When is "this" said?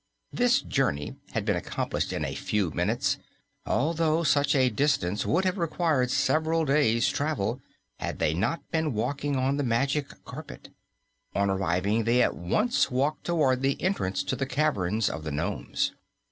0.33-0.63